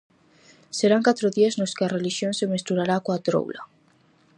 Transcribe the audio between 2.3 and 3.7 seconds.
se mesturará coa troula.